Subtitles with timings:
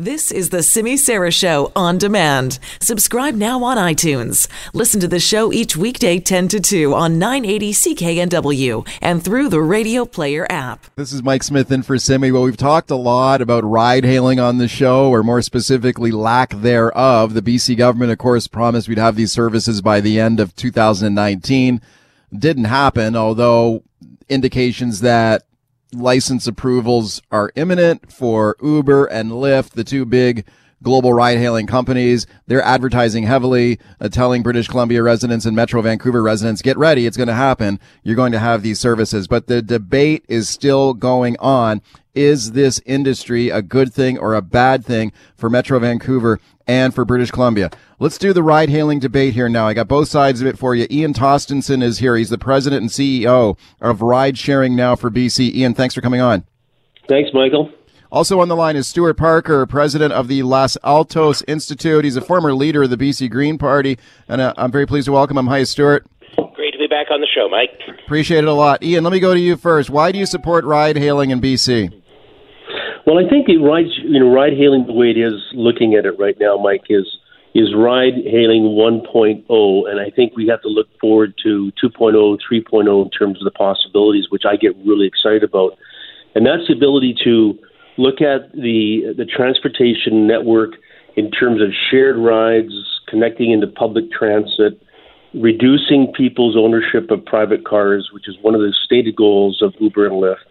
[0.00, 2.60] This is the Simi Sara Show on demand.
[2.80, 4.46] Subscribe now on iTunes.
[4.72, 9.60] Listen to the show each weekday 10 to 2 on 980 CKNW and through the
[9.60, 10.86] Radio Player app.
[10.94, 12.30] This is Mike Smith in for Simi.
[12.30, 16.50] Well, we've talked a lot about ride hailing on the show, or more specifically, lack
[16.50, 17.34] thereof.
[17.34, 21.80] The BC government, of course, promised we'd have these services by the end of 2019.
[22.32, 23.82] Didn't happen, although
[24.28, 25.42] indications that
[25.92, 30.44] license approvals are imminent for Uber and Lyft, the two big
[30.82, 32.26] global ride hailing companies.
[32.46, 37.06] They're advertising heavily, uh, telling British Columbia residents and Metro Vancouver residents, get ready.
[37.06, 37.80] It's going to happen.
[38.02, 41.82] You're going to have these services, but the debate is still going on.
[42.14, 47.04] Is this industry a good thing or a bad thing for Metro Vancouver and for
[47.04, 47.70] British Columbia?
[47.98, 49.66] Let's do the ride hailing debate here now.
[49.66, 50.86] I got both sides of it for you.
[50.90, 52.16] Ian Tostenson is here.
[52.16, 55.54] He's the president and CEO of Ride Sharing Now for BC.
[55.54, 56.44] Ian, thanks for coming on.
[57.08, 57.72] Thanks, Michael.
[58.10, 62.04] Also on the line is Stuart Parker, president of the Los Altos Institute.
[62.04, 63.98] He's a former leader of the BC Green Party,
[64.28, 65.46] and uh, I'm very pleased to welcome him.
[65.48, 66.06] Hi, Stuart.
[66.54, 67.70] Great to be back on the show, Mike.
[68.04, 68.82] Appreciate it a lot.
[68.82, 69.90] Ian, let me go to you first.
[69.90, 72.02] Why do you support ride hailing in BC?
[73.08, 76.04] Well, I think it rides, you know, ride hailing the way it is, looking at
[76.04, 77.06] it right now, Mike, is
[77.54, 83.02] is ride hailing 1.0, and I think we have to look forward to 2.0, 3.0
[83.02, 85.78] in terms of the possibilities, which I get really excited about,
[86.34, 87.58] and that's the ability to
[87.96, 90.72] look at the the transportation network
[91.16, 92.74] in terms of shared rides,
[93.08, 94.78] connecting into public transit,
[95.32, 100.04] reducing people's ownership of private cars, which is one of the stated goals of Uber
[100.04, 100.44] and Lyft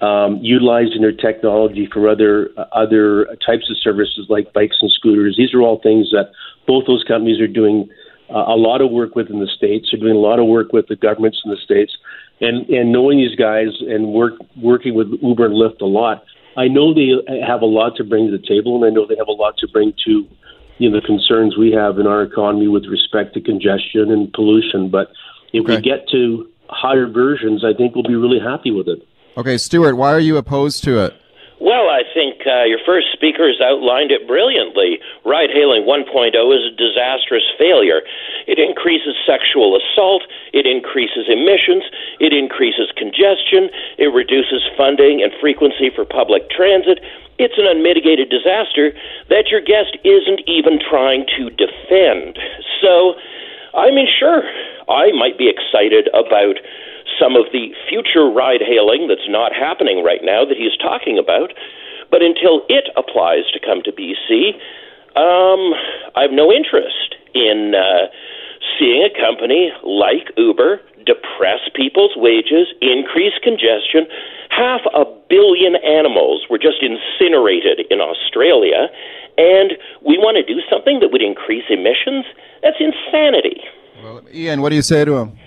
[0.00, 5.36] um, utilizing their technology for other uh, other types of services like bikes and scooters.
[5.36, 6.32] These are all things that
[6.66, 7.88] both those companies are doing
[8.30, 9.88] uh, a lot of work with in the states.
[9.90, 11.92] They're doing a lot of work with the governments in the states,
[12.40, 16.24] and and knowing these guys and work working with Uber and Lyft a lot.
[16.56, 17.12] I know they
[17.46, 19.56] have a lot to bring to the table, and I know they have a lot
[19.58, 20.26] to bring to
[20.78, 24.90] you know the concerns we have in our economy with respect to congestion and pollution.
[24.90, 25.12] But
[25.52, 25.76] if okay.
[25.76, 29.06] we get to higher versions, I think we'll be really happy with it.
[29.36, 31.14] Okay, Stuart, why are you opposed to it?
[31.60, 34.96] Well, I think uh, your first speaker has outlined it brilliantly.
[35.28, 38.00] Ride hailing 1.0 is a disastrous failure.
[38.48, 40.24] It increases sexual assault,
[40.56, 41.84] it increases emissions,
[42.16, 43.68] it increases congestion,
[44.00, 47.04] it reduces funding and frequency for public transit.
[47.36, 48.96] It's an unmitigated disaster
[49.28, 52.40] that your guest isn't even trying to defend.
[52.80, 53.20] So,
[53.76, 54.48] I mean, sure,
[54.88, 56.56] I might be excited about
[57.20, 61.52] some of the future ride hailing that's not happening right now that he's talking about.
[62.10, 64.56] But until it applies to come to BC,
[65.14, 65.76] um,
[66.16, 68.08] I have no interest in uh,
[68.78, 74.06] seeing a company like Uber depress people's wages, increase congestion.
[74.50, 78.88] Half a billion animals were just incinerated in Australia,
[79.38, 79.72] and
[80.04, 82.26] we want to do something that would increase emissions?
[82.62, 83.62] That's insanity.
[84.02, 85.38] Well, Ian, what do you say to him?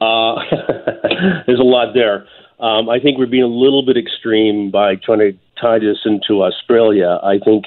[0.00, 0.36] Uh,
[1.46, 2.26] there's a lot there.
[2.58, 6.42] Um, I think we're being a little bit extreme by trying to tie this into
[6.42, 7.18] Australia.
[7.22, 7.66] I think,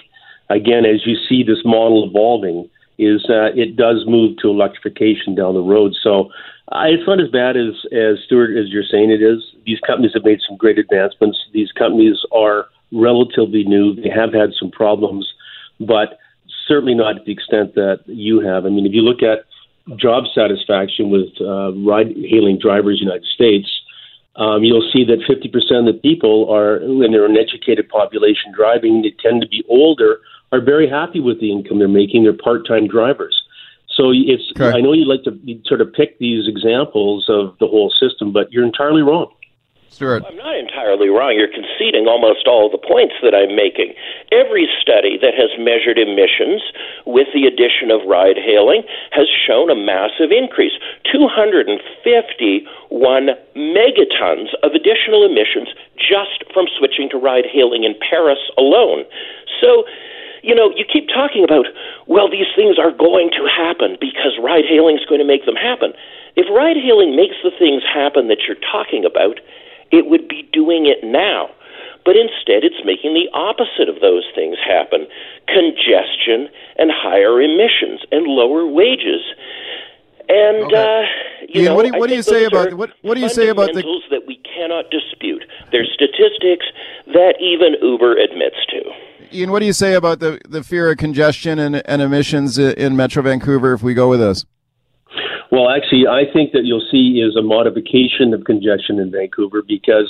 [0.50, 5.62] again, as you see this model evolving, is it does move to electrification down the
[5.62, 5.95] road.
[6.03, 6.29] So
[6.72, 9.41] uh, it's not as bad as, as Stuart as you're saying it is.
[9.66, 11.39] These companies have made some great advancements.
[11.53, 13.95] These companies are relatively new.
[13.95, 15.31] They have had some problems,
[15.79, 16.19] but
[16.68, 18.66] certainly not to the extent that you have.
[18.66, 19.45] I mean, if you look at
[19.97, 23.69] job satisfaction with uh, ride-hailing drivers in the United States,
[24.35, 29.01] um, you'll see that 50% of the people are, when they're an educated population driving,
[29.01, 30.19] they tend to be older,
[30.51, 32.23] are very happy with the income they're making.
[32.23, 33.44] They're part-time drivers.
[33.95, 34.44] So it's.
[34.55, 34.77] Okay.
[34.77, 38.51] I know you like to sort of pick these examples of the whole system, but
[38.51, 39.33] you're entirely wrong.
[39.89, 40.23] Stuart.
[40.25, 41.33] I'm not entirely wrong.
[41.33, 43.97] You're conceding almost all the points that I'm making.
[44.31, 46.61] Every study that has measured emissions
[47.09, 50.77] with the addition of ride hailing has shown a massive increase
[51.09, 51.73] 251
[53.57, 59.03] megatons of additional emissions just from switching to ride hailing in Paris alone.
[59.57, 59.89] So,
[60.45, 61.65] you know, you keep talking about,
[62.07, 65.57] well, these things are going to happen because ride hailing is going to make them
[65.57, 65.97] happen.
[66.38, 69.41] If ride hailing makes the things happen that you're talking about,
[69.91, 71.50] it would be doing it now.
[72.06, 75.06] But instead, it's making the opposite of those things happen
[75.47, 79.21] congestion and higher emissions and lower wages.
[80.30, 80.77] And okay.
[80.77, 81.01] uh,
[81.47, 83.30] you Ian, know, what do you, what do you say about what what do you
[83.30, 83.81] say about the
[84.12, 85.44] that we cannot dispute?
[85.71, 86.65] There's statistics
[87.07, 89.36] that even Uber admits to.
[89.36, 92.95] Ian, what do you say about the, the fear of congestion and, and emissions in
[92.95, 94.45] Metro Vancouver if we go with this?
[95.51, 100.10] Well, actually, I think that you'll see is a modification of congestion in Vancouver because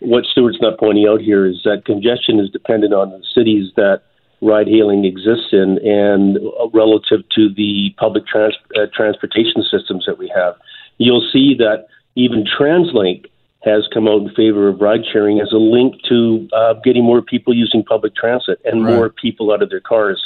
[0.00, 4.02] what Stuart's not pointing out here is that congestion is dependent on the cities that
[4.40, 6.38] ride hailing exists in and
[6.74, 10.54] relative to the public trans- uh, transportation systems that we have.
[10.98, 11.86] You'll see that
[12.16, 13.26] even TransLink
[13.64, 17.22] has come out in favor of ride sharing as a link to uh, getting more
[17.22, 18.94] people using public transit and right.
[18.94, 20.20] more people out of their cars.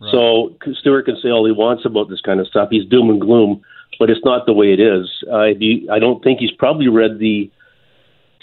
[0.00, 0.10] Right.
[0.10, 2.68] So Stuart can say all he wants about this kind of stuff.
[2.72, 3.62] He's doom and gloom,
[3.98, 5.08] but it's not the way it is.
[5.30, 5.52] Uh,
[5.92, 7.50] I don't think he's probably read the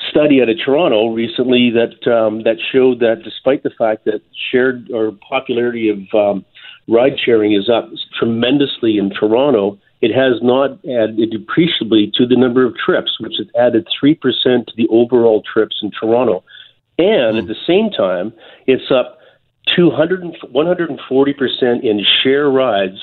[0.09, 4.89] study out of Toronto recently that um, that showed that despite the fact that shared
[4.91, 6.45] or popularity of um,
[6.87, 12.65] ride sharing is up tremendously in Toronto, it has not added appreciably to the number
[12.65, 14.19] of trips, which has added 3%
[14.65, 16.43] to the overall trips in Toronto.
[16.97, 17.39] And mm.
[17.39, 18.33] at the same time,
[18.65, 19.17] it's up
[19.75, 20.23] 200,
[20.53, 22.99] 140% in share rides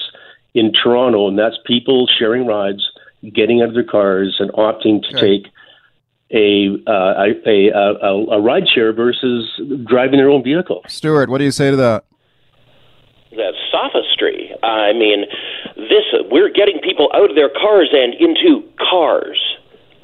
[0.57, 2.91] in Toronto, and that's people sharing rides,
[3.35, 5.43] getting out of their cars, and opting to okay.
[5.43, 5.53] take
[6.33, 9.45] a, uh, a, a, a ride share versus
[9.85, 10.83] driving their own vehicle.
[10.89, 12.05] Stuart, what do you say to that?
[13.37, 14.51] That's sophistry.
[14.63, 15.27] I mean,
[15.77, 19.39] this we're getting people out of their cars and into cars.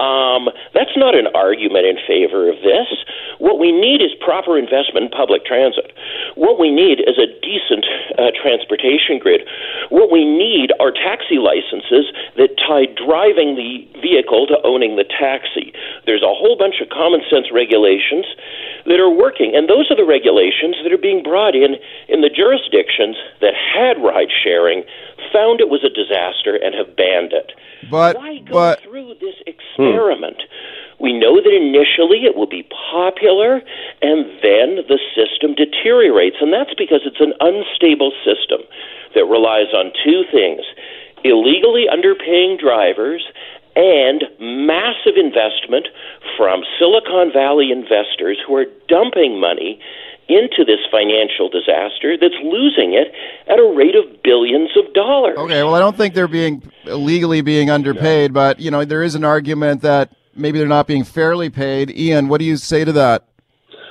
[0.02, 2.90] Um, that's not an argument in favor of this.
[3.38, 5.94] What we need is proper investment in public transit.
[6.34, 7.86] What we need is a decent
[8.18, 9.46] uh, transportation grid.
[9.90, 15.70] What we need are taxi licenses that tie driving the vehicle to owning the taxi.
[16.04, 18.26] There's a whole bunch of common sense regulations
[18.86, 21.78] that are working, and those are the regulations that are being brought in
[22.08, 24.82] in the jurisdictions that had ride sharing,
[25.32, 27.52] found it was a disaster, and have banned it.
[27.90, 30.42] But why go but, through this experiment?
[30.42, 31.04] Hmm.
[31.06, 33.62] We know that initially it will be popular,
[34.02, 38.66] and then the system deteriorates, and that's because it's an unstable system
[39.14, 40.66] that relies on two things:
[41.22, 43.22] illegally underpaying drivers
[43.76, 45.88] and massive investment
[46.36, 49.80] from Silicon Valley investors who are dumping money
[50.28, 53.12] into this financial disaster that's losing it
[53.48, 55.36] at a rate of billions of dollars.
[55.36, 59.14] Okay, well, I don't think they're being illegally being underpaid, but you know there is
[59.14, 61.90] an argument that maybe they're not being fairly paid.
[61.90, 63.28] Ian, what do you say to that?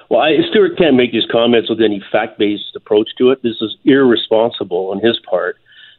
[0.09, 3.43] Well, I, Stuart can't make these comments with any fact-based approach to it.
[3.43, 5.57] This is irresponsible on his part.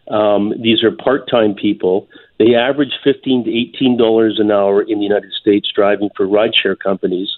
[0.09, 2.09] Um, these are part-time people.
[2.43, 6.79] They average fifteen to eighteen dollars an hour in the United States driving for rideshare
[6.79, 7.29] companies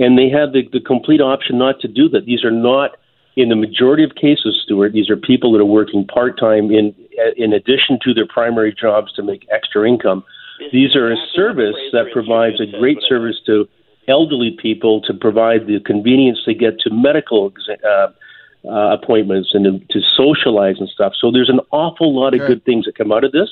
[0.00, 2.24] and they have the, the complete option not to do that.
[2.24, 2.96] These are not,
[3.36, 6.94] in the majority of cases, Stuart, these are people that are working part time in
[7.36, 10.24] in addition to their primary jobs to make extra income.
[10.72, 13.68] These are a service that provides a great service to
[14.08, 17.52] elderly people to provide the convenience they get to medical
[17.84, 18.08] uh,
[18.66, 21.12] uh, appointments and to, to, socialize and stuff.
[21.18, 23.48] So there's an awful lot of good things that come out of this.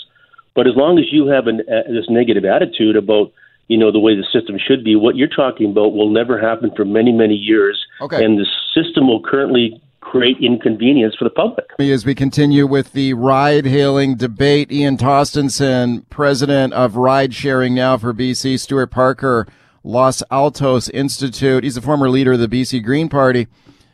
[0.59, 3.31] But as long as you have an, uh, this negative attitude about
[3.69, 4.97] you know, the way the system should be.
[4.97, 7.79] What you're talking about will never happen for many, many years.
[8.01, 8.25] Okay.
[8.25, 11.67] And the system will currently create inconvenience for the public.
[11.79, 17.99] As we continue with the ride hailing debate, Ian Tostenson, president of Ride Sharing Now
[17.99, 19.47] for BC, Stuart Parker,
[19.85, 21.63] Los Altos Institute.
[21.63, 23.47] He's a former leader of the BC Green Party.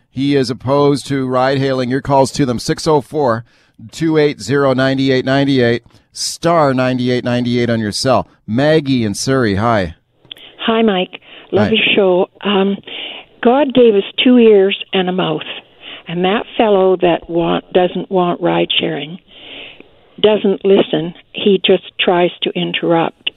[0.08, 1.90] He is opposed to ride hailing.
[1.90, 3.44] Your calls to them 604
[3.90, 5.84] 280 9898
[6.14, 8.26] star 9898 on your cell.
[8.46, 9.96] Maggie in Surrey, hi.
[10.60, 11.20] Hi, Mike.
[11.52, 11.74] Love hi.
[11.74, 12.26] your show.
[12.40, 12.76] Um,
[13.42, 15.42] God gave us two ears and a mouth,
[16.08, 19.18] and that fellow that want, doesn't want ride sharing
[20.20, 21.14] doesn't listen.
[21.32, 23.30] He just tries to interrupt.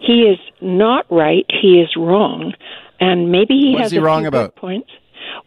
[0.00, 1.44] He is not right.
[1.48, 2.54] He is wrong,
[3.00, 4.56] and maybe he What's has he a wrong few about?
[4.56, 4.90] points.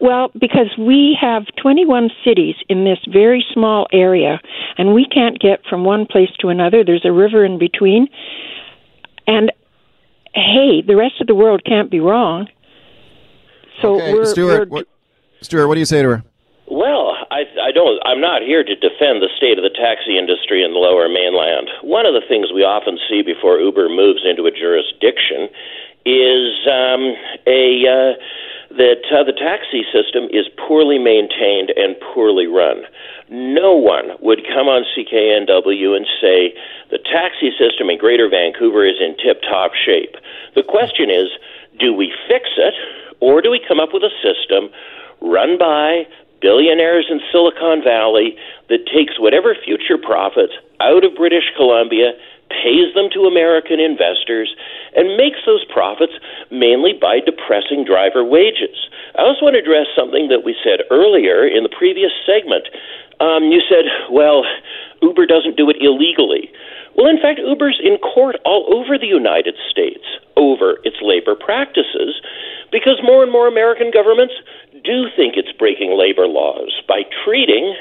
[0.01, 4.41] Well, because we have 21 cities in this very small area,
[4.79, 6.83] and we can't get from one place to another.
[6.83, 8.07] There's a river in between.
[9.27, 9.51] And
[10.33, 12.47] hey, the rest of the world can't be wrong.
[13.83, 14.87] So okay, we're, Stuart, we're, what,
[15.41, 16.23] Stuart, what do you say to her?
[16.65, 18.01] Well, I, I don't.
[18.03, 21.69] I'm not here to defend the state of the taxi industry in the Lower Mainland.
[21.83, 25.45] One of the things we often see before Uber moves into a jurisdiction
[26.05, 27.13] is um,
[27.45, 28.13] a uh,
[28.77, 32.83] that uh, the taxi system is poorly maintained and poorly run.
[33.29, 36.53] No one would come on CKNW and say
[36.89, 40.15] the taxi system in Greater Vancouver is in tip top shape.
[40.55, 41.29] The question is
[41.79, 42.75] do we fix it,
[43.19, 44.69] or do we come up with a system
[45.21, 46.05] run by
[46.41, 48.35] billionaires in Silicon Valley
[48.69, 52.11] that takes whatever future profits out of British Columbia
[52.51, 54.51] pays them to American investors,
[54.95, 56.13] and makes those profits
[56.51, 58.91] mainly by depressing driver wages.
[59.15, 62.67] I also want to address something that we said earlier in the previous segment.
[63.23, 64.43] Um, you said, well,
[65.01, 66.51] Uber doesn't do it illegally.
[66.95, 70.03] Well, in fact, Uber's in court all over the United States
[70.35, 72.19] over its labor practices
[72.71, 74.33] because more and more American governments
[74.83, 77.75] do think it's breaking labor laws by treating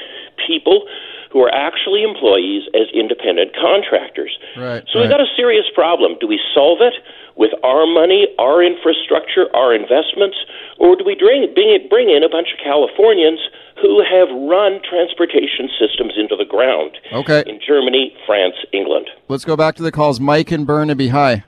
[0.47, 0.87] people
[1.31, 4.37] who are actually employees as independent contractors.
[4.57, 4.83] Right.
[4.91, 5.07] So right.
[5.07, 6.19] we've got a serious problem.
[6.19, 6.93] Do we solve it
[7.37, 10.37] with our money, our infrastructure, our investments,
[10.77, 11.47] or do we bring,
[11.89, 13.39] bring in a bunch of Californians
[13.81, 16.97] who have run transportation systems into the ground?
[17.13, 17.43] Okay.
[17.47, 19.07] In Germany, France, England.
[19.29, 20.19] Let's go back to the calls.
[20.19, 21.07] Mike and Burnaby.
[21.09, 21.45] Hi.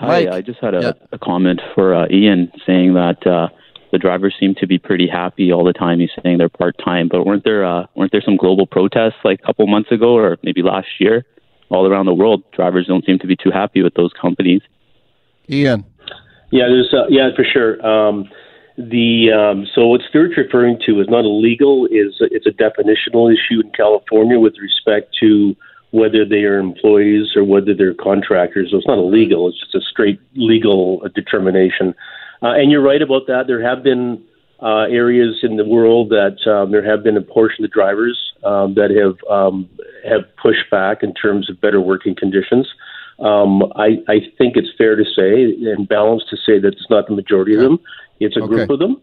[0.00, 0.28] Hi, Mike.
[0.34, 0.92] I just had a, Yeah.
[1.12, 3.48] a comment for uh, Ian saying that uh,
[3.92, 6.00] the drivers seem to be pretty happy all the time.
[6.00, 9.40] He's saying they're part time, but weren't there uh, weren't there some global protests like
[9.42, 11.24] a couple months ago or maybe last year
[11.68, 12.42] all around the world?
[12.52, 14.62] Drivers don't seem to be too happy with those companies.
[15.48, 15.84] Ian.
[16.50, 17.84] Yeah, there's uh, yeah for sure.
[17.84, 18.28] Um,
[18.76, 21.86] the um, so what Stuart's referring to is not illegal.
[21.86, 25.56] is it's a definitional issue in California with respect to
[25.90, 28.70] whether they are employees or whether they're contractors.
[28.70, 29.48] So it's not illegal.
[29.48, 31.94] It's just a straight legal determination.
[32.42, 33.46] Uh, and you're right about that.
[33.46, 34.24] There have been
[34.62, 38.32] uh, areas in the world that um, there have been a portion of the drivers
[38.44, 39.68] um, that have um,
[40.04, 42.68] have pushed back in terms of better working conditions.
[43.18, 47.06] Um, I, I think it's fair to say and balanced to say that it's not
[47.06, 47.78] the majority of them.
[48.18, 49.02] It's a group of them.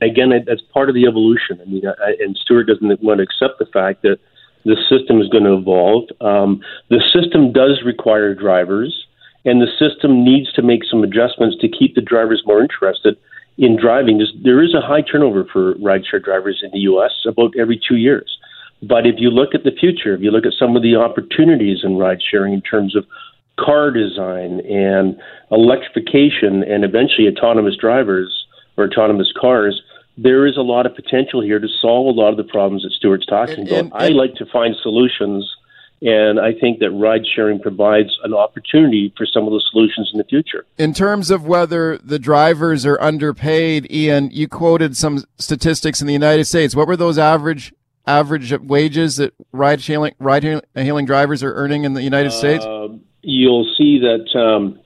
[0.00, 1.60] Again, that's part of the evolution.
[1.60, 4.18] I mean, I, and Stuart doesn't want to accept the fact that
[4.64, 6.08] the system is going to evolve.
[6.20, 9.05] Um, the system does require drivers,
[9.46, 13.16] and the system needs to make some adjustments to keep the drivers more interested
[13.56, 14.18] in driving.
[14.18, 17.12] There's, there is a high turnover for rideshare drivers in the U.S.
[17.26, 18.36] about every two years.
[18.82, 21.78] But if you look at the future, if you look at some of the opportunities
[21.82, 23.06] in ride sharing in terms of
[23.58, 25.16] car design and
[25.50, 29.80] electrification and eventually autonomous drivers or autonomous cars,
[30.18, 32.92] there is a lot of potential here to solve a lot of the problems that
[32.92, 33.80] Stuart's talking And- about.
[33.80, 35.55] and- I like to find solutions,
[36.02, 40.18] and I think that ride sharing provides an opportunity for some of the solutions in
[40.18, 40.66] the future.
[40.78, 46.12] In terms of whether the drivers are underpaid, Ian, you quoted some statistics in the
[46.12, 46.76] United States.
[46.76, 47.72] What were those average
[48.06, 52.64] average wages that ride hailing ride hailing drivers are earning in the United States?
[52.64, 52.88] Uh,
[53.22, 54.78] you'll see that um,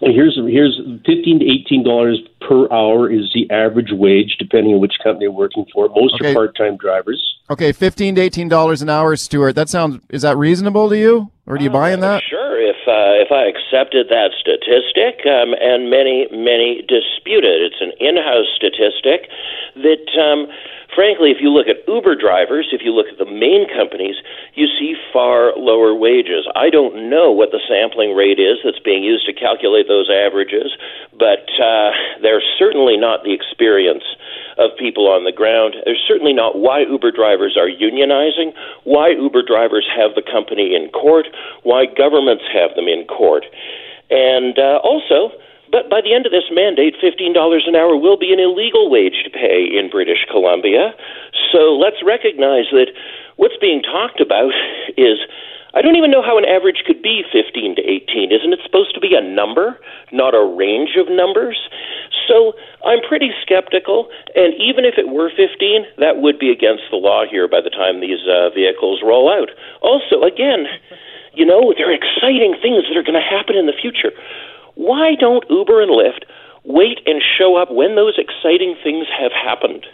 [0.00, 4.94] here's here's fifteen to eighteen dollars per hour is the average wage, depending on which
[5.02, 5.88] company you're working for.
[5.88, 6.30] Most Okay.
[6.30, 7.22] are part-time drivers.
[7.50, 9.54] Okay, fifteen to eighteen dollars an hour, Stuart.
[9.54, 12.22] That sounds is that reasonable to you, or do you buy in that?
[12.28, 17.80] Sure, if uh, if I accepted that statistic, um, and many many dispute it, it's
[17.80, 19.30] an in-house statistic
[19.76, 20.46] that, um,
[20.94, 24.16] frankly, if you look at Uber drivers, if you look at the main companies,
[24.54, 26.46] you see far lower wages.
[26.54, 30.72] I don't know what the sampling rate is that's being used to calculate those averages,
[31.12, 31.90] but uh,
[32.22, 34.04] they're certainly not the experience
[34.58, 35.76] of people on the ground.
[35.84, 38.52] There's certainly not why Uber drivers are unionizing,
[38.84, 41.26] why Uber drivers have the company in court,
[41.62, 43.46] why governments have them in court.
[44.10, 45.30] And uh, also,
[45.70, 49.24] but by the end of this mandate, $15 an hour will be an illegal wage
[49.24, 50.94] to pay in British Columbia.
[51.52, 52.92] So let's recognize that
[53.36, 54.52] what's being talked about
[54.96, 55.18] is
[55.74, 58.32] I don't even know how an average could be 15 to 18.
[58.32, 59.78] Isn't it supposed to be a number,
[60.12, 61.60] not a range of numbers?
[62.26, 66.96] So I'm pretty skeptical, and even if it were 15, that would be against the
[66.96, 69.52] law here by the time these uh, vehicles roll out.
[69.80, 70.66] Also, again,
[71.34, 74.10] you know, there are exciting things that are going to happen in the future.
[74.78, 76.22] Why don't Uber and Lyft
[76.64, 79.84] wait and show up when those exciting things have happened?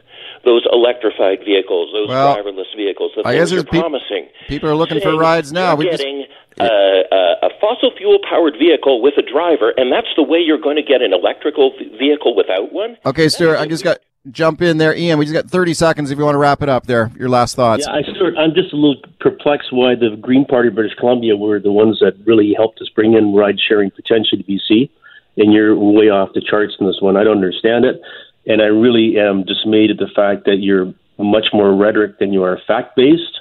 [0.44, 4.28] Those electrified vehicles, those Well, driverless vehicles, the I things guess there's peop- promising.
[4.46, 5.72] people are looking for rides now.
[5.72, 6.26] We're We just- getting
[6.60, 10.60] uh, a, a fossil fuel powered vehicle with a driver, and that's the way you're
[10.60, 12.98] going to get an electrical vehicle without one.
[13.06, 13.98] Okay, Stuart, I just got
[14.30, 15.18] jump in there, Ian.
[15.18, 16.86] We just got thirty seconds if you want to wrap it up.
[16.86, 17.84] There, your last thoughts.
[17.86, 21.36] Yeah, I Stuart, I'm just a little perplexed why the Green Party of British Columbia
[21.36, 24.90] were the ones that really helped us bring in ride sharing potentially to BC,
[25.36, 27.16] and you're way off the charts in this one.
[27.16, 28.00] I don't understand it,
[28.46, 32.42] and I really am dismayed at the fact that you're much more rhetoric than you
[32.42, 33.40] are fact based.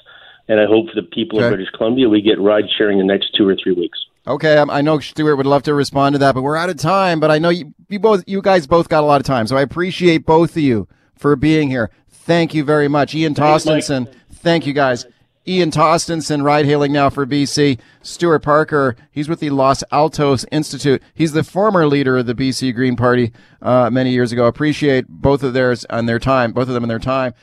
[0.50, 1.48] And I hope for the people Okay.
[1.48, 3.98] of British Columbia, we get ride sharing in the next two or three weeks.
[4.25, 6.77] Okay, um, I know Stuart would love to respond to that, but we're out of
[6.77, 7.20] time.
[7.20, 9.58] But I know you, you both, you guys both got a lot of time, so
[9.58, 11.92] I appreciate both of you for being here.
[12.10, 14.13] Thank you very much, Ian Tostenson.
[14.32, 15.06] Thank you, guys.
[15.46, 17.77] Ian Tostenson, ride hailing now for BC.
[18.01, 21.03] Stuart Parker, he's with the Los Altos Institute.
[21.13, 24.46] He's the former leader of the BC Green Party uh, many years ago.
[24.46, 27.34] Appreciate both of theirs and their time, both of them and their time.